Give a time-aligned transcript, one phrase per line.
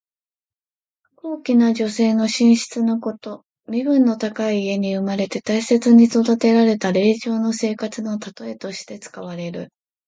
[1.15, 3.45] 高貴な女性の寝室のこと。
[3.67, 9.69] 身分の高い家に生まれて大切に育てられた令嬢の生活のたとえとして使われる。